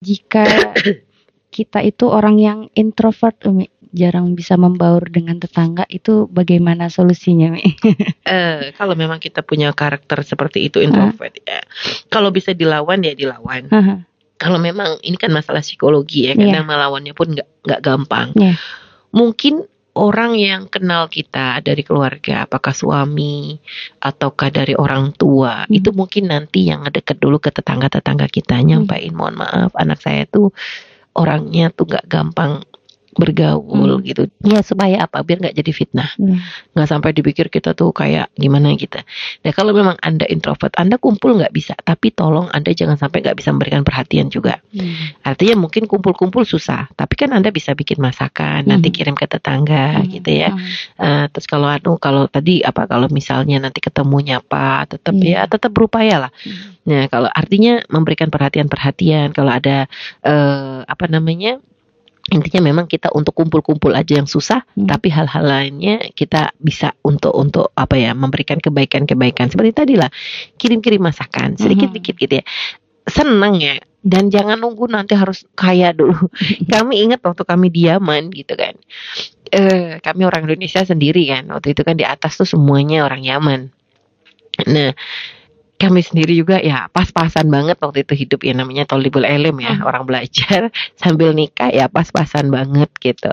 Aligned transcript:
Jika 0.00 0.72
kita 1.54 1.84
itu 1.84 2.08
orang 2.08 2.40
yang 2.40 2.58
introvert, 2.72 3.36
Umi, 3.44 3.68
jarang 3.92 4.32
bisa 4.32 4.56
membaur 4.56 5.04
dengan 5.10 5.36
tetangga, 5.36 5.84
itu 5.92 6.24
bagaimana 6.30 6.88
solusinya, 6.88 7.52
Mi? 7.52 7.64
Eh, 8.30 8.70
kalau 8.78 8.94
memang 8.94 9.18
kita 9.18 9.42
punya 9.42 9.74
karakter 9.74 10.22
seperti 10.22 10.70
itu 10.70 10.78
introvert 10.78 11.34
ya, 11.42 11.60
kalau 12.06 12.30
bisa 12.30 12.54
dilawan 12.54 13.02
ya 13.02 13.18
dilawan. 13.18 13.66
Aha, 13.74 14.06
Kalau 14.38 14.62
memang 14.62 15.02
ini 15.02 15.18
kan 15.18 15.34
masalah 15.34 15.60
psikologi 15.60 16.30
ya, 16.30 16.38
kadang 16.38 16.64
melawannya 16.64 17.10
pun 17.10 17.34
nggak 17.34 17.66
nggak 17.66 17.80
gampang. 17.82 18.30
Iya. 18.38 18.54
Mungkin 19.10 19.66
orang 19.98 20.38
yang 20.38 20.70
kenal 20.70 21.10
kita 21.10 21.58
dari 21.64 21.82
keluarga, 21.82 22.46
apakah 22.46 22.70
suami 22.70 23.58
ataukah 23.98 24.50
dari 24.54 24.74
orang 24.78 25.10
tua, 25.14 25.66
Hmm. 25.66 25.72
itu 25.74 25.90
mungkin 25.90 26.30
nanti 26.30 26.70
yang 26.70 26.86
ngedeket 26.86 27.18
dulu 27.18 27.42
ke 27.42 27.50
tetangga-tetangga 27.50 28.30
kita 28.30 28.60
nyampain 28.62 29.10
mohon 29.12 29.36
maaf 29.38 29.74
anak 29.74 29.98
saya 30.00 30.24
tuh 30.30 30.54
orangnya 31.18 31.74
tuh 31.74 31.90
nggak 31.90 32.06
gampang 32.06 32.62
bergaul 33.20 34.00
Hmm. 34.00 34.02
gitu. 34.02 34.22
Ya 34.40 34.64
supaya 34.64 35.04
apa? 35.04 35.20
Biar 35.20 35.44
nggak 35.44 35.56
jadi 35.56 35.72
fitnah. 35.72 36.10
Iya. 36.16 36.40
nggak 36.72 36.88
sampai 36.88 37.10
dipikir 37.12 37.46
kita 37.52 37.76
tuh 37.76 37.92
kayak 37.92 38.32
gimana 38.34 38.72
kita. 38.74 39.04
Nah 39.44 39.52
kalau 39.52 39.76
memang 39.76 40.00
anda 40.00 40.24
introvert, 40.24 40.72
anda 40.80 40.96
kumpul 40.96 41.36
nggak 41.36 41.52
bisa, 41.52 41.74
tapi 41.76 42.08
tolong 42.10 42.48
anda 42.50 42.72
jangan 42.72 42.96
sampai 42.96 43.20
nggak 43.20 43.36
bisa 43.36 43.52
memberikan 43.52 43.82
perhatian 43.84 44.32
juga. 44.32 44.56
Hmm. 44.72 45.12
Artinya 45.20 45.60
mungkin 45.60 45.84
kumpul-kumpul 45.84 46.48
susah, 46.48 46.88
tapi 46.96 47.14
kan 47.20 47.30
anda 47.36 47.52
bisa 47.52 47.76
bikin 47.76 48.00
masakan, 48.00 48.64
nanti 48.64 48.88
Mhm. 48.88 48.96
kirim 48.96 49.14
ke 49.18 49.26
tetangga 49.28 50.00
Hmm. 50.00 50.08
gitu 50.08 50.30
ya. 50.32 50.50
Hmm. 50.54 50.64
Eh, 50.96 51.24
terus 51.34 51.44
kalau 51.44 51.68
anu 51.68 52.00
kalau 52.00 52.24
tadi 52.30 52.64
apa 52.64 52.88
kalau 52.88 53.10
misalnya 53.12 53.60
nanti 53.60 53.82
ketemu 53.84 54.16
nyapa, 54.34 54.88
tetap 54.88 55.12
Iya. 55.18 55.44
ya 55.44 55.50
tetap 55.50 55.70
berupaya 55.74 56.16
lah. 56.28 56.32
Hmm. 56.46 56.78
Nah 56.86 57.02
kalau 57.10 57.28
artinya 57.28 57.82
memberikan 57.90 58.30
perhatian-perhatian, 58.30 59.34
kalau 59.34 59.52
ada 59.52 59.84
eh, 60.22 60.80
apa 60.86 61.04
namanya 61.10 61.58
intinya 62.28 62.60
memang 62.68 62.84
kita 62.84 63.08
untuk 63.16 63.32
kumpul-kumpul 63.32 63.96
aja 63.96 64.20
yang 64.20 64.28
susah, 64.28 64.62
Hmm. 64.76 64.84
tapi 64.84 65.08
hal-hal 65.08 65.40
lainnya 65.40 65.98
kita 66.12 66.52
bisa 66.60 66.92
untuk 67.00 67.32
untuk 67.32 67.72
apa 67.72 67.96
ya 67.96 68.12
memberikan 68.12 68.60
kebaikan-kebaikan. 68.60 69.48
Seperti 69.48 69.72
tadi 69.72 69.94
lah 69.96 70.12
kirim-kirim 70.60 71.00
masakan 71.00 71.56
sedikit-sedikit 71.56 72.14
gitu 72.20 72.34
ya. 72.38 72.44
Senang 73.08 73.58
ya 73.58 73.80
dan 74.00 74.32
jangan 74.32 74.56
nunggu 74.56 74.88
nanti 74.88 75.12
harus 75.16 75.44
kaya 75.56 75.92
dulu. 75.92 76.28
Kami 76.72 77.04
ingat 77.08 77.20
waktu 77.24 77.42
kami 77.44 77.68
diaman 77.72 78.32
gitu 78.32 78.56
kan. 78.56 78.76
Eh 79.50 79.98
kami 80.00 80.22
orang 80.24 80.46
Indonesia 80.46 80.84
sendiri 80.84 81.26
kan 81.26 81.48
waktu 81.50 81.74
itu 81.74 81.82
kan 81.82 81.96
di 81.98 82.06
atas 82.06 82.38
tuh 82.38 82.48
semuanya 82.48 83.04
orang 83.04 83.24
Yaman. 83.24 83.60
Nah 84.68 84.92
kami 85.80 86.04
sendiri 86.04 86.36
juga 86.36 86.60
ya 86.60 86.92
pas-pasan 86.92 87.48
banget 87.48 87.80
waktu 87.80 88.04
itu 88.04 88.12
hidup 88.12 88.44
ya 88.44 88.52
namanya 88.52 88.84
tolibul 88.84 89.24
elim 89.24 89.56
ya 89.64 89.80
Hmm. 89.80 89.88
orang 89.88 90.04
belajar 90.04 90.68
sambil 91.00 91.32
nikah 91.32 91.72
ya 91.72 91.88
pas-pasan 91.88 92.52
banget 92.52 92.92
gitu. 93.00 93.32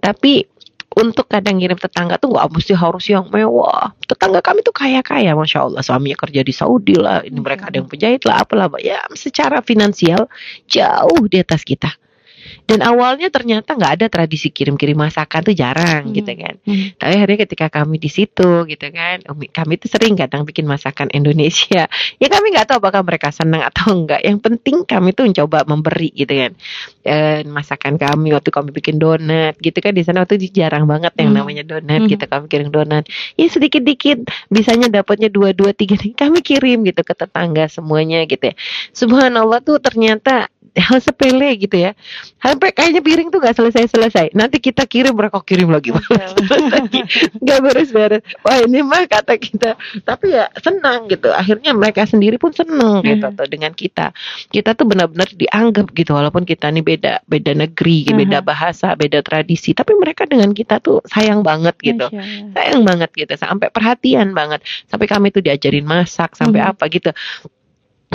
Tapi 0.00 0.48
untuk 0.94 1.26
kadang 1.26 1.58
ngirim 1.58 1.74
tetangga 1.74 2.22
tuh 2.22 2.30
nggak 2.32 2.54
mesti 2.54 2.72
harus 2.72 3.04
yang 3.10 3.26
mewah. 3.28 3.90
Tetangga 4.06 4.38
kami 4.40 4.62
tuh 4.62 4.70
kaya-kaya 4.70 5.34
masya 5.34 5.66
Allah 5.66 5.82
suaminya 5.82 6.14
kerja 6.22 6.40
di 6.46 6.54
Saudi 6.54 6.94
lah 6.94 7.20
ini 7.26 7.36
mereka 7.42 7.68
ada 7.68 7.82
yang 7.82 7.90
penjahit 7.90 8.22
lah 8.24 8.46
apalah 8.46 8.70
ya 8.78 9.02
secara 9.12 9.58
finansial 9.60 10.30
jauh 10.70 11.26
di 11.26 11.42
atas 11.42 11.66
kita 11.66 11.90
dan 12.64 12.80
awalnya 12.80 13.28
ternyata 13.28 13.76
nggak 13.76 13.92
ada 14.00 14.06
tradisi 14.08 14.48
kirim-kirim 14.48 14.96
masakan 14.96 15.40
tuh 15.44 15.52
jarang 15.52 16.08
Hmm. 16.08 16.16
gitu 16.16 16.32
kan 16.32 16.54
Hmm. 16.64 16.96
tapi 16.96 17.12
akhirnya 17.14 17.38
ketika 17.44 17.66
kami 17.68 18.00
di 18.00 18.08
situ 18.08 18.64
gitu 18.64 18.86
kan, 18.88 19.20
umi- 19.28 19.50
kami 19.50 19.76
tuh 19.76 19.88
sering 19.88 20.16
kadang 20.16 20.42
bikin 20.42 20.64
masakan 20.64 21.12
Indonesia. 21.12 21.86
Ya 22.22 22.30
kami 22.30 22.54
nggak 22.54 22.70
tahu 22.70 22.78
apakah 22.80 23.04
mereka 23.04 23.28
senang 23.28 23.60
atau 23.62 23.92
enggak. 23.92 24.22
Yang 24.22 24.38
penting 24.40 24.76
kami 24.84 25.12
tuh 25.12 25.28
mencoba 25.28 25.66
memberi 25.66 26.08
gitu 26.14 26.30
kan. 26.30 26.52
Dan 27.04 27.50
masakan 27.50 28.00
kami 28.00 28.32
waktu 28.32 28.48
kami 28.48 28.70
bikin 28.72 28.96
donat 28.96 29.58
gitu 29.60 29.76
kan 29.78 29.92
di 29.92 30.00
sana 30.00 30.24
waktu 30.24 30.40
itu 30.40 30.56
jarang 30.56 30.88
banget 30.88 31.12
yang 31.20 31.34
Hmm. 31.34 31.38
namanya 31.44 31.64
donat 31.66 32.00
Hmm. 32.00 32.08
gitu 32.08 32.24
kami 32.24 32.46
kirim 32.48 32.70
donat. 32.70 33.04
Ya 33.36 33.46
sedikit 33.48 33.82
dikit 33.82 34.24
bisanya 34.48 34.88
dapatnya 34.88 35.28
dua 35.28 35.52
dua 35.52 35.76
tiga 35.76 35.94
kami 36.16 36.40
kirim 36.40 36.80
gitu 36.82 37.02
ke 37.02 37.12
tetangga 37.12 37.68
semuanya 37.68 38.24
gitu 38.24 38.50
ya. 38.50 38.54
Subhanallah 38.94 39.60
tuh 39.60 39.78
ternyata 39.78 40.48
hal 40.74 40.98
sepele 40.98 41.54
gitu 41.54 41.78
ya. 41.78 41.94
Sampai 42.42 42.74
kayaknya 42.74 43.00
piring 43.00 43.30
tuh 43.30 43.38
nggak 43.38 43.56
selesai-selesai. 43.56 44.34
Nanti 44.34 44.58
kita 44.58 44.84
kirim 44.84 45.14
mereka 45.14 45.38
kirim 45.40 45.70
lagi. 45.70 45.94
lagi 45.94 47.00
nggak 47.38 47.58
beres-beres. 47.62 48.22
Wah 48.42 48.58
ini 48.62 48.82
mah 48.82 49.06
kata 49.06 49.38
kita. 49.38 49.78
Tapi 50.02 50.34
ya 50.34 50.50
senang 50.58 51.06
gitu. 51.06 51.30
Akhirnya 51.30 51.72
mereka 51.72 52.04
sendiri 52.04 52.36
pun 52.36 52.50
senang 52.50 53.00
gitu 53.06 53.22
Hmm. 53.24 53.36
tuh 53.38 53.46
dengan 53.46 53.72
kita. 53.72 54.10
Kita 54.50 54.74
tuh 54.74 54.86
benar-benar 54.90 55.30
dianggap 55.32 55.94
gitu. 55.94 56.12
Walaupun 56.12 56.42
kita 56.42 56.68
nih 56.74 56.82
beda 56.84 57.12
beda 57.24 57.52
negeri 57.54 58.10
Aha. 58.10 58.18
beda 58.18 58.38
bahasa 58.42 58.88
beda 58.98 59.22
tradisi. 59.22 59.72
Tapi 59.72 59.94
mereka 59.96 60.26
dengan 60.26 60.50
kita 60.52 60.82
tuh 60.82 61.00
sayang 61.06 61.46
banget 61.46 61.78
gitu. 61.80 62.10
Masya 62.10 62.50
sayang 62.52 62.82
banget 62.82 63.10
gitu. 63.14 63.32
Sampai 63.38 63.70
perhatian 63.70 64.34
banget. 64.34 64.60
Sampai 64.90 65.06
kami 65.06 65.30
tuh 65.30 65.40
diajarin 65.40 65.86
masak 65.86 66.34
sampai 66.34 66.60
Mhm. 66.60 66.70
apa 66.74 66.84
gitu 66.90 67.10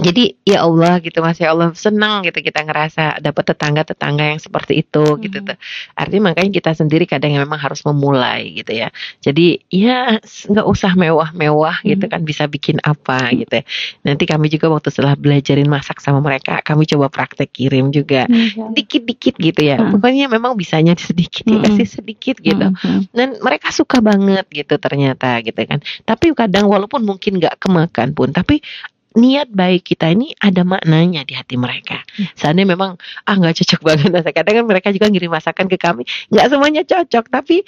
jadi 0.00 0.24
ya 0.44 0.58
Allah 0.64 0.98
gitu 1.00 1.18
masya 1.18 1.50
Allah 1.50 1.70
senang 1.74 2.22
gitu 2.24 2.38
kita 2.40 2.62
ngerasa 2.62 3.18
dapat 3.18 3.44
tetangga-tetangga 3.54 4.24
yang 4.34 4.40
seperti 4.40 4.82
itu 4.82 5.04
gitu 5.20 5.38
Mhm. 5.40 5.46
tuh 5.48 5.56
artinya 5.94 6.32
makanya 6.32 6.50
kita 6.54 6.70
sendiri 6.74 7.04
kadang 7.04 7.34
yang 7.34 7.44
memang 7.44 7.58
harus 7.58 7.82
memulai 7.82 8.52
gitu 8.54 8.72
ya 8.72 8.88
jadi 9.20 9.58
ya 9.68 10.18
nggak 10.22 10.66
usah 10.66 10.92
mewah-mewah 10.94 11.82
gitu 11.82 12.04
Mhm. 12.06 12.12
kan 12.12 12.20
bisa 12.22 12.44
bikin 12.46 12.78
apa 12.82 13.30
gitu 13.32 13.60
ya. 13.60 13.64
nanti 14.04 14.24
kami 14.24 14.46
juga 14.48 14.70
waktu 14.70 14.88
setelah 14.90 15.14
belajarin 15.14 15.68
masak 15.68 15.98
sama 15.98 16.20
mereka 16.20 16.60
kami 16.62 16.86
coba 16.86 17.08
praktek 17.08 17.50
kirim 17.50 17.90
juga 17.90 18.24
Allah. 18.28 18.72
dikit-dikit 18.72 19.34
gitu 19.36 19.60
ya 19.62 19.78
Mhm. 19.78 19.98
pokoknya 19.98 20.26
memang 20.28 20.54
bisanya 20.54 20.94
sedikit 20.98 21.44
ya 21.44 21.58
Mhm. 21.58 21.64
kasih 21.68 21.88
sedikit 22.00 22.36
gitu 22.38 22.66
Hmm. 22.78 23.06
dan 23.10 23.38
mereka 23.40 23.70
suka 23.70 23.98
banget 24.00 24.46
gitu 24.50 24.74
ternyata 24.78 25.40
gitu 25.42 25.58
kan 25.64 25.78
tapi 26.04 26.30
kadang 26.32 26.66
walaupun 26.68 27.02
mungkin 27.02 27.38
nggak 27.38 27.58
kemakan 27.58 28.12
pun 28.12 28.30
tapi 28.30 28.60
niat 29.18 29.50
baik 29.50 29.82
kita 29.82 30.14
ini 30.14 30.30
ada 30.38 30.62
maknanya 30.62 31.26
di 31.26 31.34
hati 31.34 31.58
mereka. 31.58 32.06
Ya. 32.14 32.30
Seandainya 32.38 32.78
memang 32.78 32.94
ah 33.26 33.34
nggak 33.34 33.58
cocok 33.64 33.80
banget 33.82 34.08
masakan. 34.14 34.34
Kadang 34.38 34.54
kan 34.62 34.66
mereka 34.70 34.88
juga 34.94 35.06
ngirim 35.10 35.32
masakan 35.34 35.66
ke 35.66 35.76
kami, 35.76 36.06
nggak 36.30 36.46
semuanya 36.46 36.82
cocok, 36.86 37.24
tapi 37.26 37.66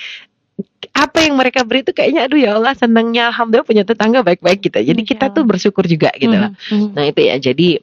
apa 0.93 1.19
yang 1.25 1.35
mereka 1.41 1.65
beri 1.65 1.81
itu 1.81 1.93
kayaknya 1.93 2.29
aduh 2.29 2.37
ya 2.41 2.51
Allah 2.57 2.77
senangnya 2.77 3.33
alhamdulillah 3.33 3.67
punya 3.67 3.85
tetangga 3.85 4.21
baik-baik 4.23 4.61
gitu. 4.65 4.79
Jadi 4.79 5.01
Masya 5.03 5.11
kita 5.17 5.25
Allah. 5.29 5.37
tuh 5.37 5.45
bersyukur 5.45 5.85
juga 5.89 6.11
gitu 6.17 6.37
lah. 6.37 6.53
Hmm. 6.71 6.93
Nah 6.95 7.05
itu 7.09 7.21
ya 7.25 7.37
jadi 7.41 7.81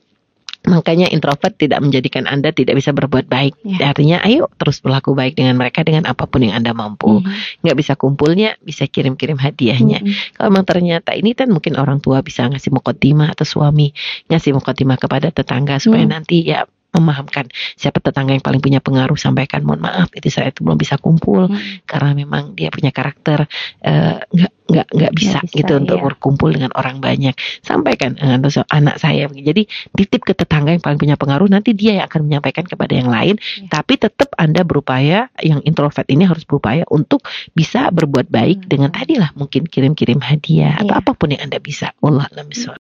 makanya 0.68 1.08
introvert 1.08 1.56
tidak 1.56 1.80
menjadikan 1.80 2.28
Anda 2.28 2.52
tidak 2.52 2.78
bisa 2.78 2.92
berbuat 2.92 3.32
baik. 3.32 3.56
Ya. 3.64 3.90
Artinya 3.96 4.20
ayo 4.28 4.52
terus 4.60 4.84
berlaku 4.84 5.16
baik 5.16 5.40
dengan 5.40 5.56
mereka 5.56 5.82
dengan 5.82 6.06
apa 6.06 6.28
pun 6.28 6.44
yang 6.44 6.60
Anda 6.60 6.76
mampu. 6.76 7.24
Hmm. 7.24 7.32
Nggak 7.64 7.78
bisa 7.80 7.94
kumpulnya 7.96 8.60
bisa 8.62 8.86
kirim-kirim 8.86 9.40
hadiahnya. 9.40 10.04
Hmm. 10.04 10.14
Kalau 10.36 10.48
memang 10.52 10.68
ternyata 10.68 11.16
ini 11.16 11.34
kan 11.34 11.48
mungkin 11.50 11.80
orang 11.80 12.04
tua 12.04 12.20
bisa 12.22 12.46
ngasih 12.46 12.76
mukotimah 12.76 13.34
atau 13.34 13.48
suami 13.48 13.96
ngasih 14.28 14.52
mukotimah 14.54 15.00
kepada 15.00 15.32
tetangga 15.32 15.80
supaya 15.80 16.04
Hmm. 16.04 16.14
nanti 16.20 16.44
ya 16.44 16.68
memahamkan 16.96 17.52
siapa 17.76 18.00
tetangga 18.00 18.32
yang 18.34 18.44
paling 18.44 18.62
punya 18.64 18.80
pengaruh 18.80 19.20
sampaikan 19.20 19.62
mohon 19.64 19.84
maaf 19.84 20.08
itu 20.16 20.32
saya 20.32 20.50
itu 20.52 20.64
belum 20.64 20.80
bisa 20.80 20.96
kumpul 20.98 21.48
Hmm. 21.48 21.80
karena 21.88 22.12
memang 22.18 22.58
dia 22.58 22.68
punya 22.74 22.92
karakter 22.92 23.46
eh, 23.84 24.20
nggak 24.20 24.52
nggak 24.68 24.88
nggak 24.92 25.14
bisa, 25.16 25.40
bisa, 25.48 25.56
gitu 25.64 25.80
untuk 25.80 25.96
iya. 25.96 26.04
berkumpul 26.04 26.50
dengan 26.52 26.72
orang 26.76 27.00
banyak 27.00 27.32
sampaikan 27.64 28.20
terus 28.20 28.60
anak 28.68 29.00
saya 29.00 29.32
jadi 29.32 29.64
titip 29.96 30.28
ke 30.28 30.36
tetangga 30.36 30.76
yang 30.76 30.84
paling 30.84 31.00
punya 31.00 31.16
pengaruh 31.16 31.48
nanti 31.48 31.72
dia 31.72 32.04
yang 32.04 32.06
akan 32.12 32.28
menyampaikan 32.28 32.68
kepada 32.68 32.92
yang 32.92 33.08
lain 33.08 33.40
Iya. 33.40 33.72
tapi 33.72 33.96
tetap 33.96 34.36
anda 34.36 34.68
berupaya 34.68 35.32
yang 35.40 35.64
introvert 35.64 36.04
ini 36.12 36.28
harus 36.28 36.44
berupaya 36.44 36.84
untuk 36.92 37.24
bisa 37.56 37.88
berbuat 37.96 38.28
baik 38.28 38.68
Hmm. 38.68 38.68
dengan 38.68 38.90
tadi 38.92 39.16
lah 39.16 39.32
mungkin 39.40 39.64
kirim-kirim 39.72 40.20
hadiah 40.20 40.76
atau 40.84 40.92
Iya. 40.92 41.00
apa 41.00 41.12
pun 41.16 41.32
yang 41.32 41.48
anda 41.48 41.64
bisa 41.64 41.96
Allah 42.04 42.28
bisawab. 42.28 42.76